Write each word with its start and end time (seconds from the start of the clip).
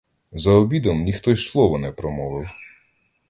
За 0.31 0.51
обідом 0.51 1.03
ніхто 1.03 1.31
й 1.31 1.35
слова 1.37 1.79
не 1.79 1.91
промовив. 1.91 2.49